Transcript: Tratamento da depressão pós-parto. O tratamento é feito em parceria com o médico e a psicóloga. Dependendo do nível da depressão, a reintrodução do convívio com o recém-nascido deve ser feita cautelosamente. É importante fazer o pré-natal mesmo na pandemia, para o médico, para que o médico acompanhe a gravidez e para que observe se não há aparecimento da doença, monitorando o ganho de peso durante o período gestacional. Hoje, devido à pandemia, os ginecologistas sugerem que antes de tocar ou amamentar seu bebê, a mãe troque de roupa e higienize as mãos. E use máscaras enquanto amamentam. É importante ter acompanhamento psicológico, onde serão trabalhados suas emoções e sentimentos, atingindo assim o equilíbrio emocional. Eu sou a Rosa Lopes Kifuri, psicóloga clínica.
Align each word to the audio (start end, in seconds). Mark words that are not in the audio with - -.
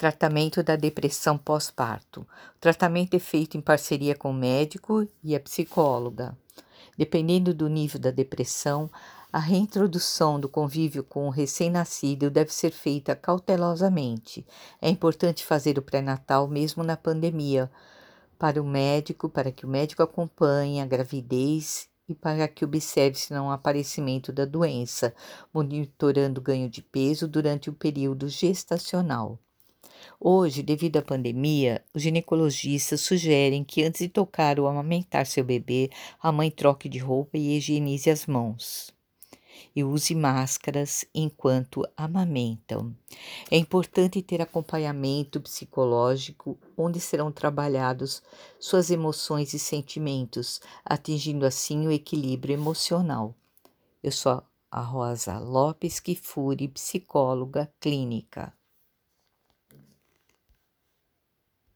Tratamento 0.00 0.62
da 0.62 0.76
depressão 0.76 1.36
pós-parto. 1.36 2.22
O 2.22 2.58
tratamento 2.58 3.12
é 3.12 3.18
feito 3.18 3.58
em 3.58 3.60
parceria 3.60 4.14
com 4.14 4.30
o 4.30 4.34
médico 4.34 5.06
e 5.22 5.36
a 5.36 5.40
psicóloga. 5.40 6.34
Dependendo 6.96 7.52
do 7.52 7.68
nível 7.68 8.00
da 8.00 8.10
depressão, 8.10 8.90
a 9.30 9.38
reintrodução 9.38 10.40
do 10.40 10.48
convívio 10.48 11.04
com 11.04 11.26
o 11.26 11.30
recém-nascido 11.30 12.30
deve 12.30 12.50
ser 12.50 12.70
feita 12.70 13.14
cautelosamente. 13.14 14.46
É 14.80 14.88
importante 14.88 15.44
fazer 15.44 15.78
o 15.78 15.82
pré-natal 15.82 16.48
mesmo 16.48 16.82
na 16.82 16.96
pandemia, 16.96 17.70
para 18.38 18.58
o 18.58 18.64
médico, 18.64 19.28
para 19.28 19.52
que 19.52 19.66
o 19.66 19.68
médico 19.68 20.02
acompanhe 20.02 20.80
a 20.80 20.86
gravidez 20.86 21.90
e 22.08 22.14
para 22.14 22.48
que 22.48 22.64
observe 22.64 23.18
se 23.18 23.34
não 23.34 23.50
há 23.50 23.54
aparecimento 23.54 24.32
da 24.32 24.46
doença, 24.46 25.14
monitorando 25.52 26.40
o 26.40 26.42
ganho 26.42 26.70
de 26.70 26.80
peso 26.80 27.28
durante 27.28 27.68
o 27.68 27.74
período 27.74 28.30
gestacional. 28.30 29.38
Hoje, 30.22 30.62
devido 30.62 30.98
à 30.98 31.02
pandemia, 31.02 31.82
os 31.94 32.02
ginecologistas 32.02 33.00
sugerem 33.00 33.64
que 33.64 33.82
antes 33.82 34.00
de 34.00 34.08
tocar 34.08 34.60
ou 34.60 34.68
amamentar 34.68 35.26
seu 35.26 35.42
bebê, 35.42 35.90
a 36.20 36.30
mãe 36.30 36.50
troque 36.50 36.90
de 36.90 36.98
roupa 36.98 37.38
e 37.38 37.56
higienize 37.56 38.10
as 38.10 38.26
mãos. 38.26 38.92
E 39.74 39.82
use 39.82 40.14
máscaras 40.14 41.06
enquanto 41.14 41.88
amamentam. 41.96 42.94
É 43.50 43.56
importante 43.56 44.20
ter 44.20 44.42
acompanhamento 44.42 45.40
psicológico, 45.40 46.58
onde 46.76 47.00
serão 47.00 47.32
trabalhados 47.32 48.22
suas 48.58 48.90
emoções 48.90 49.54
e 49.54 49.58
sentimentos, 49.58 50.60
atingindo 50.84 51.46
assim 51.46 51.86
o 51.86 51.92
equilíbrio 51.92 52.52
emocional. 52.52 53.34
Eu 54.02 54.12
sou 54.12 54.42
a 54.70 54.80
Rosa 54.82 55.38
Lopes 55.38 55.98
Kifuri, 55.98 56.68
psicóloga 56.68 57.72
clínica. 57.80 58.52